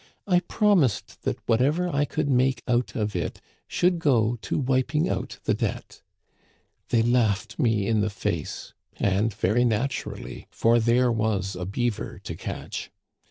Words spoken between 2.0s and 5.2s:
could make out of it should go to wiping